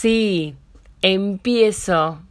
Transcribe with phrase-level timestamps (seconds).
[0.00, 0.54] sí,
[1.02, 2.22] empiezo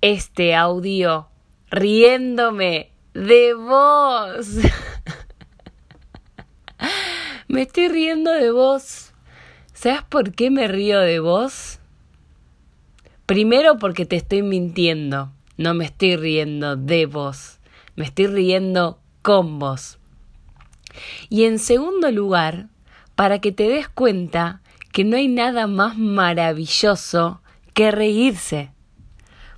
[0.00, 1.28] este audio
[1.70, 4.48] riéndome de vos.
[7.48, 9.12] me estoy riendo de vos.
[9.74, 11.78] ¿Sabes por qué me río de vos?
[13.26, 15.30] Primero porque te estoy mintiendo.
[15.58, 17.58] No me estoy riendo de vos.
[17.96, 19.98] Me estoy riendo con vos.
[21.28, 22.68] Y en segundo lugar,
[23.14, 24.61] para que te des cuenta
[24.92, 27.40] que no hay nada más maravilloso
[27.74, 28.70] que reírse.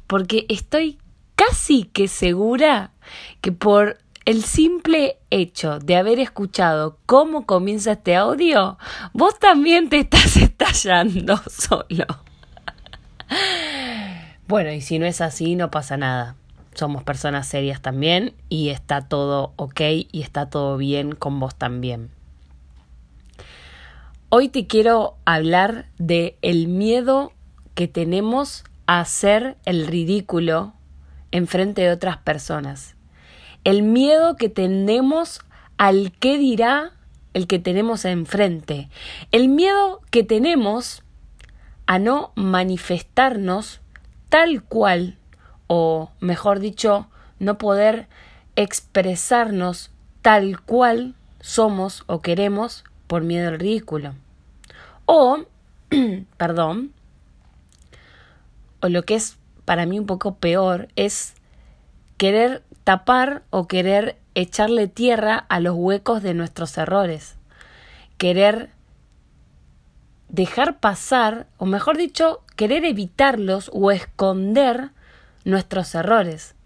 [0.07, 0.99] Porque estoy
[1.35, 2.93] casi que segura
[3.41, 8.79] que por el simple hecho de haber escuchado cómo comienza este audio,
[9.13, 12.07] vos también te estás estallando solo.
[14.47, 16.37] Bueno, y si no es así, no pasa nada.
[16.75, 22.11] Somos personas serias también y está todo ok y está todo bien con vos también.
[24.31, 27.33] Hoy te quiero hablar de el miedo
[27.75, 30.73] que tenemos a hacer el ridículo
[31.31, 32.97] en frente de otras personas.
[33.63, 35.41] El miedo que tenemos
[35.77, 36.93] al qué dirá
[37.33, 38.89] el que tenemos enfrente.
[39.31, 41.05] El miedo que tenemos
[41.87, 43.81] a no manifestarnos
[44.31, 45.19] tal cual,
[45.69, 48.09] o mejor dicho, no poder
[48.57, 52.85] expresarnos tal cual somos o queremos
[53.15, 54.13] por miedo al ridículo.
[55.07, 55.39] O,
[56.37, 56.93] perdón,
[58.81, 61.35] o lo que es para mí un poco peor es
[62.17, 67.37] querer tapar o querer echarle tierra a los huecos de nuestros errores.
[68.19, 68.71] Querer
[70.29, 74.91] dejar pasar, o mejor dicho, querer evitarlos o esconder
[75.45, 76.57] nuestros errores.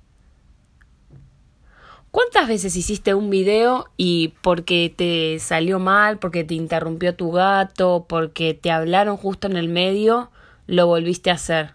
[2.10, 8.06] ¿Cuántas veces hiciste un video y porque te salió mal, porque te interrumpió tu gato,
[8.08, 10.30] porque te hablaron justo en el medio,
[10.66, 11.74] lo volviste a hacer?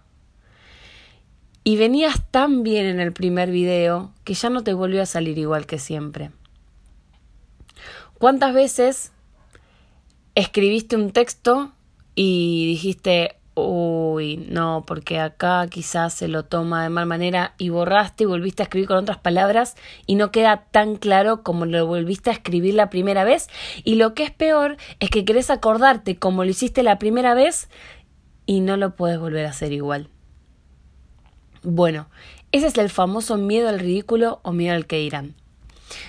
[1.63, 5.37] Y venías tan bien en el primer video que ya no te volvió a salir
[5.37, 6.31] igual que siempre.
[8.17, 9.11] ¿Cuántas veces
[10.35, 11.71] escribiste un texto
[12.15, 18.23] y dijiste, uy, no, porque acá quizás se lo toma de mal manera y borraste
[18.23, 19.75] y volviste a escribir con otras palabras
[20.05, 23.49] y no queda tan claro como lo volviste a escribir la primera vez?
[23.83, 27.69] Y lo que es peor es que querés acordarte como lo hiciste la primera vez
[28.45, 30.09] y no lo puedes volver a hacer igual.
[31.61, 32.07] Bueno,
[32.51, 35.35] ese es el famoso miedo al ridículo o miedo al que dirán.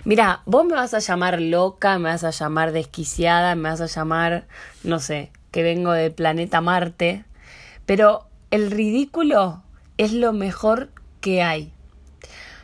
[0.04, 3.86] Mira, vos me vas a llamar loca, me vas a llamar desquiciada, me vas a
[3.86, 4.46] llamar,
[4.82, 7.24] no sé, que vengo del planeta Marte,
[7.86, 9.62] pero el ridículo
[9.98, 10.90] es lo mejor
[11.20, 11.72] que hay.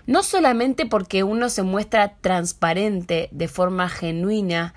[0.07, 4.75] No solamente porque uno se muestra transparente de forma genuina,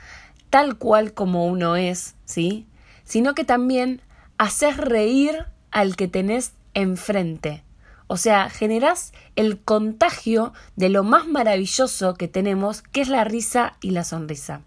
[0.49, 2.67] tal cual como uno es, ¿sí?
[3.03, 4.01] Sino que también
[4.37, 7.63] haces reír al que tenés enfrente.
[8.07, 13.77] O sea, generás el contagio de lo más maravilloso que tenemos, que es la risa
[13.81, 14.61] y la sonrisa.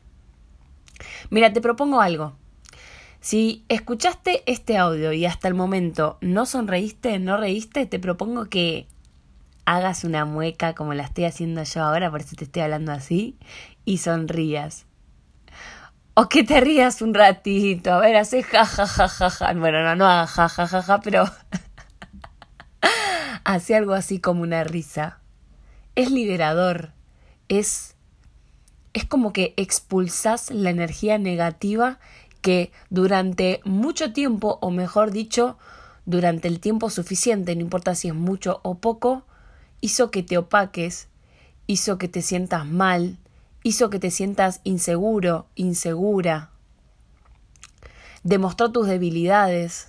[1.31, 2.35] Mira, te propongo algo.
[3.27, 8.87] Si escuchaste este audio y hasta el momento no sonreíste, no reíste, te propongo que
[9.65, 13.37] hagas una mueca como la estoy haciendo yo ahora, por eso te estoy hablando así,
[13.85, 14.87] y sonrías.
[16.15, 19.53] O que te rías un ratito, a ver, hace ja ja ja ja ja.
[19.55, 21.25] Bueno, no, no haga ja ja ja ja, pero
[23.45, 25.19] hace algo así como una risa.
[25.97, 26.93] Es liberador,
[27.49, 27.97] es,
[28.93, 31.99] es como que expulsas la energía negativa
[32.47, 35.59] que durante mucho tiempo, o mejor dicho,
[36.05, 39.25] durante el tiempo suficiente, no importa si es mucho o poco,
[39.81, 41.09] hizo que te opaques,
[41.67, 43.17] hizo que te sientas mal,
[43.65, 46.53] hizo que te sientas inseguro, insegura,
[48.23, 49.89] demostró tus debilidades,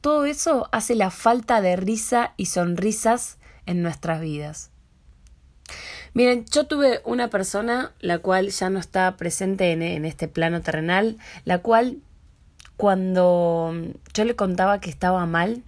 [0.00, 4.69] todo eso hace la falta de risa y sonrisas en nuestras vidas.
[6.14, 10.60] Miren, yo tuve una persona la cual ya no está presente en, en, este plano
[10.60, 11.98] terrenal, la cual
[12.76, 13.72] cuando
[14.14, 15.62] yo le contaba que estaba mal,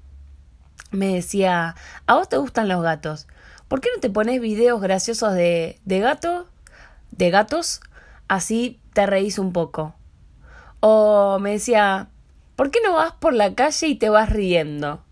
[0.90, 1.74] me decía,
[2.06, 3.26] ¿a vos te gustan los gatos?
[3.68, 6.48] ¿Por qué no te pones videos graciosos de, de gato,
[7.12, 7.80] de gatos?
[8.28, 9.94] Así te reís un poco.
[10.80, 12.08] O me decía,
[12.56, 15.02] ¿Por qué no vas por la calle y te vas riendo?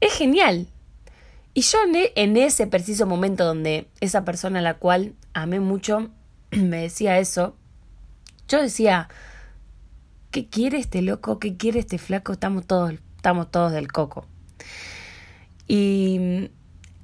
[0.00, 0.66] Es genial.
[1.58, 6.08] Y yo e, en ese preciso momento donde esa persona a la cual amé mucho
[6.52, 7.56] me decía eso,
[8.46, 9.08] yo decía,
[10.30, 11.40] ¿qué quiere este loco?
[11.40, 12.30] ¿Qué quiere este flaco?
[12.30, 14.24] Estamos todos, estamos todos del coco.
[15.66, 16.52] Y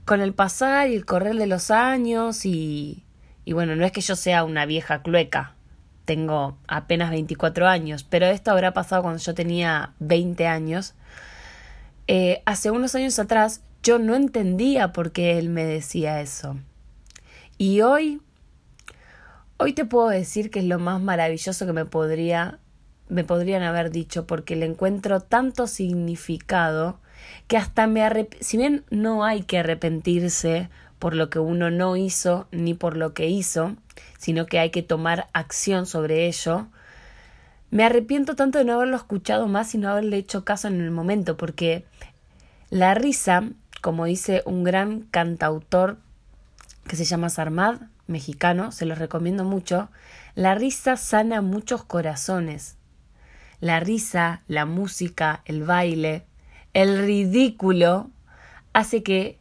[0.05, 3.03] con el pasar y el correr de los años y,
[3.45, 5.57] y bueno, no es que yo sea una vieja clueca,
[6.05, 10.95] tengo apenas 24 años, pero esto habrá pasado cuando yo tenía 20 años.
[12.07, 16.57] Eh, hace unos años atrás yo no entendía por qué él me decía eso.
[17.59, 18.21] Y hoy,
[19.59, 22.59] hoy te puedo decir que es lo más maravilloso que me podría,
[23.09, 26.99] me podrían haber dicho, porque le encuentro tanto significado
[27.47, 31.97] que hasta me arrep si bien no hay que arrepentirse por lo que uno no
[31.97, 33.77] hizo ni por lo que hizo,
[34.19, 36.69] sino que hay que tomar acción sobre ello,
[37.71, 40.91] me arrepiento tanto de no haberlo escuchado más y no haberle hecho caso en el
[40.91, 41.85] momento, porque
[42.71, 43.45] la risa,
[43.85, 45.99] como dice un gran cantautor
[46.89, 49.91] que se llama Sarmad, mexicano, se los recomiendo mucho,
[50.35, 52.79] la risa sana muchos corazones.
[53.61, 56.25] La risa, la música, el baile,
[56.73, 58.09] el ridículo
[58.73, 59.37] hace que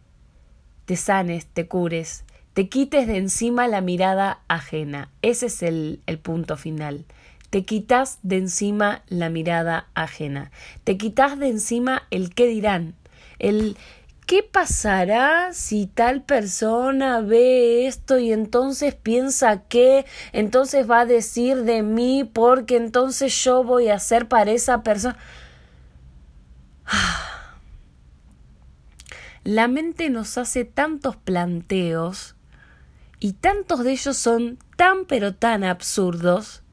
[0.83, 5.09] te sanes, te cures, te quites de encima la mirada ajena.
[5.21, 7.05] Ese es el, el punto final.
[7.49, 10.51] Te quitas de encima la mirada ajena.
[10.83, 12.93] Te quitas de encima el qué dirán.
[13.39, 13.77] El
[14.25, 21.63] ¿qué pasará si tal persona ve esto y entonces piensa que entonces va a decir
[21.63, 25.17] de mí porque entonces yo voy a ser para esa persona?
[29.43, 32.35] La mente nos hace tantos planteos
[33.19, 36.63] y tantos de ellos son tan pero tan absurdos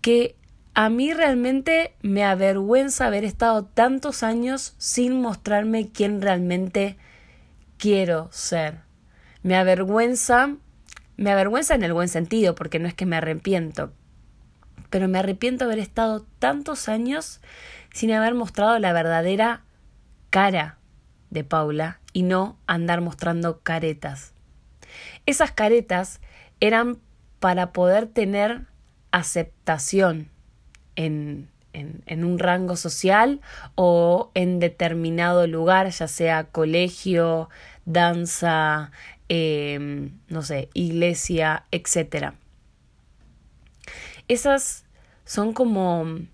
[0.00, 0.36] que
[0.76, 6.98] a mí realmente me avergüenza haber estado tantos años sin mostrarme quién realmente
[7.78, 8.82] quiero ser.
[9.42, 10.54] Me avergüenza,
[11.16, 13.90] me avergüenza en el buen sentido, porque no es que me arrepiento,
[14.90, 17.40] pero me arrepiento haber estado tantos años
[17.94, 19.62] sin haber mostrado la verdadera
[20.28, 20.76] cara
[21.30, 24.34] de Paula y no andar mostrando caretas.
[25.24, 26.20] Esas caretas
[26.60, 26.98] eran
[27.40, 28.66] para poder tener
[29.10, 30.35] aceptación
[30.96, 33.40] en, en, un rango social
[33.74, 37.48] o en determinado lugar, ya sea colegio,
[37.84, 38.90] danza,
[39.28, 42.32] em, no sé, iglesia, etc.
[44.28, 44.84] Esas
[45.24, 46.26] son como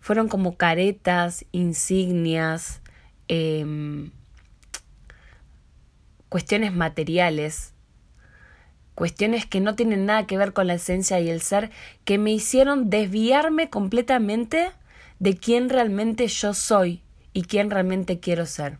[0.00, 2.82] fueron como caretas, insignias,
[3.28, 4.10] em,
[6.28, 7.71] cuestiones materiales,
[8.94, 11.70] cuestiones que no tienen nada que ver con la esencia y el ser,
[12.04, 14.70] que me hicieron desviarme completamente
[15.18, 17.02] de quién realmente yo soy
[17.32, 18.78] y quién realmente quiero ser.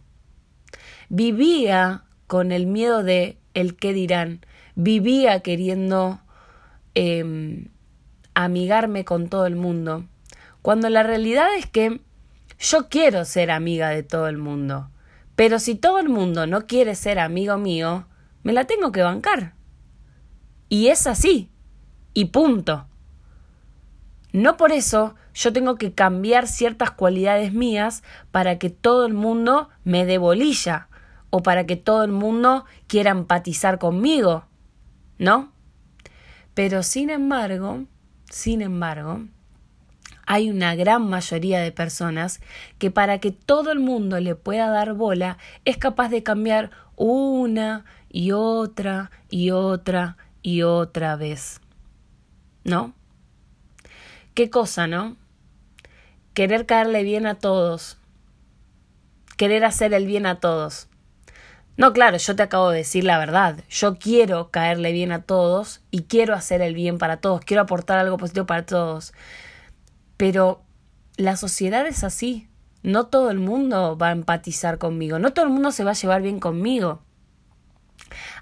[1.09, 4.45] Vivía con el miedo de el qué dirán,
[4.75, 6.21] vivía queriendo
[6.95, 7.69] em,
[8.35, 10.07] amigarme con todo el mundo,
[10.63, 12.01] cuando la realidad es que
[12.59, 14.91] yo quiero ser amiga de todo el mundo.
[15.35, 18.07] Pero si todo el mundo no quiere ser amigo mío,
[18.43, 19.55] me la tengo que bancar.
[20.73, 21.51] Y es así.
[22.15, 22.87] Y punto.
[24.33, 29.69] No por eso yo tengo que cambiar ciertas cualidades mías para que todo el mundo
[29.85, 30.89] me dé bolilla
[31.29, 34.47] o para que todo el mundo quiera empatizar conmigo.
[35.19, 35.53] ¿No?
[36.55, 37.85] Pero sin embargo,
[38.31, 39.21] sin embargo,
[40.25, 42.41] hay una gran mayoría de personas
[42.79, 45.37] que para que todo el mundo le pueda dar bola
[45.67, 51.61] es capaz de cambiar una y otra y otra y otra vez.
[52.65, 52.95] ¿No?
[54.35, 55.17] ¿Qué cosa, no?
[56.35, 57.99] Querer caerle bien a todos.
[59.37, 60.89] Querer hacer el bien a todos.
[61.77, 63.65] No, claro, yo te acabo de decir la verdad.
[63.69, 67.41] Yo quiero caerle bien a todos y quiero hacer el bien para todos.
[67.41, 69.13] Quiero aportar algo positivo para todos.
[70.17, 70.63] Pero
[71.17, 72.49] la sociedad es así.
[72.83, 75.95] No todo el mundo va a empatizar conmigo, no todo el mundo se va a
[75.95, 77.01] llevar bien conmigo.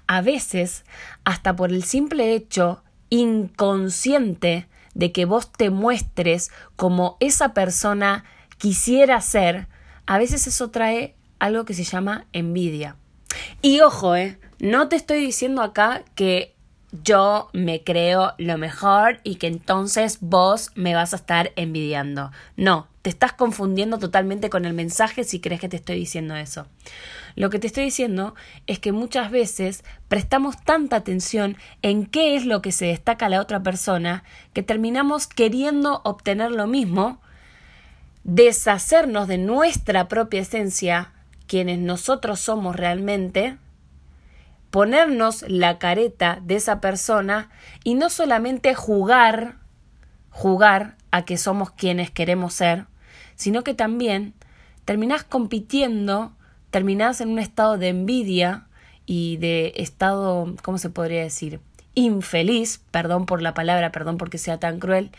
[0.07, 0.83] A veces,
[1.23, 8.23] hasta por el simple hecho inconsciente de que vos te muestres como esa persona
[8.57, 9.67] quisiera ser,
[10.05, 12.95] a veces eso trae algo que se llama envidia.
[13.61, 16.55] Y ojo, eh, no te estoy diciendo acá que
[17.03, 22.31] yo me creo lo mejor y que entonces vos me vas a estar envidiando.
[22.57, 26.67] No, te estás confundiendo totalmente con el mensaje si crees que te estoy diciendo eso.
[27.35, 28.35] Lo que te estoy diciendo
[28.67, 33.29] es que muchas veces prestamos tanta atención en qué es lo que se destaca a
[33.29, 37.21] la otra persona que terminamos queriendo obtener lo mismo,
[38.23, 41.11] deshacernos de nuestra propia esencia,
[41.47, 43.57] quienes nosotros somos realmente,
[44.69, 47.49] ponernos la careta de esa persona
[47.83, 49.55] y no solamente jugar,
[50.29, 52.85] jugar a que somos quienes queremos ser,
[53.41, 54.35] sino que también
[54.85, 56.31] terminás compitiendo,
[56.69, 58.67] terminás en un estado de envidia
[59.07, 61.59] y de estado, ¿cómo se podría decir?
[61.95, 65.09] infeliz, perdón por la palabra, perdón porque sea tan cruel,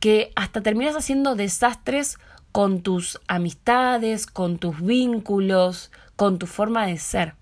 [0.00, 2.18] que hasta terminas haciendo desastres
[2.50, 7.34] con tus amistades, con tus vínculos, con tu forma de ser.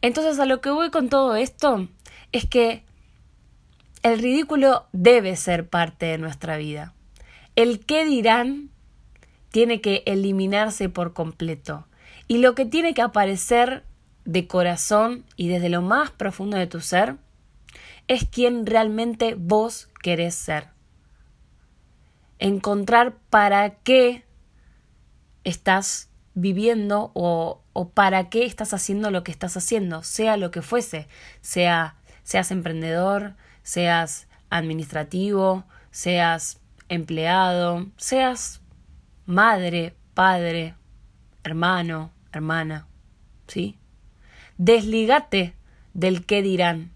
[0.00, 1.88] Entonces a lo que voy con todo esto
[2.30, 2.84] es que
[4.04, 6.93] el ridículo debe ser parte de nuestra vida.
[7.56, 8.70] El qué dirán
[9.50, 11.86] tiene que eliminarse por completo.
[12.26, 13.84] Y lo que tiene que aparecer
[14.24, 17.16] de corazón y desde lo más profundo de tu ser
[18.08, 20.68] es quien realmente vos querés ser.
[22.38, 24.24] Encontrar para qué
[25.44, 30.62] estás viviendo o, o, para qué estás haciendo lo que estás haciendo, sea lo que
[30.62, 31.06] fuese,
[31.40, 38.60] sea seas emprendedor, seas administrativo, seas empleado, seas
[39.26, 40.74] madre, padre,
[41.42, 42.86] hermano, hermana,
[43.46, 43.78] ¿sí?
[44.58, 45.54] Desligate
[45.92, 46.92] del qué dirán.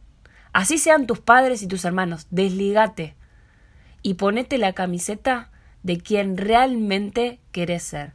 [0.52, 3.16] Así sean tus padres y tus hermanos, desligate
[4.02, 5.50] y ponete la camiseta
[5.82, 8.12] de quien realmente querés ser.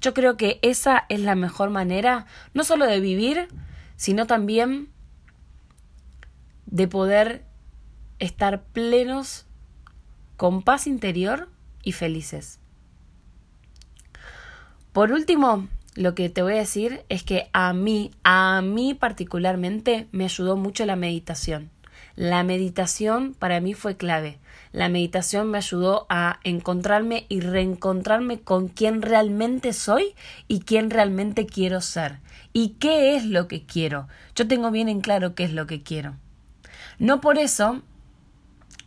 [0.00, 3.48] Yo creo que esa es la mejor manera, no solo de vivir,
[3.96, 4.90] sino también
[6.66, 7.44] de poder
[8.18, 9.46] estar plenos,
[10.38, 11.48] con paz interior
[11.82, 12.60] y felices.
[14.92, 15.66] Por último,
[15.96, 20.56] lo que te voy a decir es que a mí, a mí particularmente, me ayudó
[20.56, 21.70] mucho la meditación.
[22.14, 24.38] La meditación para mí fue clave.
[24.70, 30.14] La meditación me ayudó a encontrarme y reencontrarme con quién realmente soy
[30.46, 32.20] y quién realmente quiero ser.
[32.52, 34.06] ¿Y qué es lo que quiero?
[34.36, 36.14] Yo tengo bien en claro qué es lo que quiero.
[37.00, 37.82] No por eso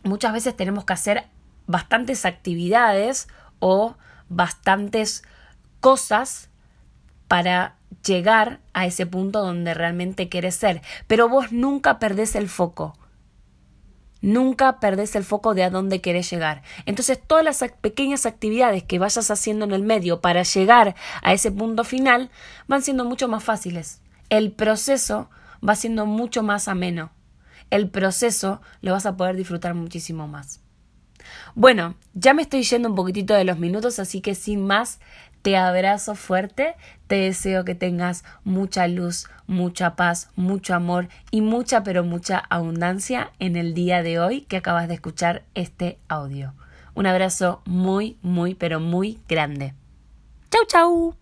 [0.02, 1.24] muchas veces tenemos que hacer
[1.66, 3.28] bastantes actividades
[3.58, 3.96] o
[4.28, 5.22] bastantes
[5.80, 6.50] cosas
[7.28, 7.76] para
[8.06, 10.82] llegar a ese punto donde realmente quieres ser.
[11.06, 12.96] Pero vos nunca perdés el foco.
[14.20, 16.62] Nunca perdés el foco de a dónde querés llegar.
[16.86, 21.50] Entonces todas las pequeñas actividades que vayas haciendo en el medio para llegar a ese
[21.50, 22.30] punto final
[22.68, 24.00] van siendo mucho más fáciles.
[24.28, 25.28] El proceso
[25.66, 27.10] va siendo mucho más ameno
[27.72, 30.60] el proceso lo vas a poder disfrutar muchísimo más.
[31.54, 35.00] Bueno, ya me estoy yendo un poquitito de los minutos, así que sin más,
[35.42, 36.76] te abrazo fuerte,
[37.08, 43.32] te deseo que tengas mucha luz, mucha paz, mucho amor y mucha, pero mucha abundancia
[43.38, 46.54] en el día de hoy que acabas de escuchar este audio.
[46.94, 49.74] Un abrazo muy, muy, pero muy grande.
[50.50, 51.21] Chau, chau.